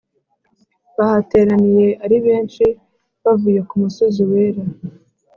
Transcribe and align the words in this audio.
Bahateraniye 0.97 1.85
ari 2.03 2.17
benshi 2.25 2.63
bavuye 3.23 3.59
ku 3.67 3.75
musozi 3.83 4.21
wera 4.29 4.61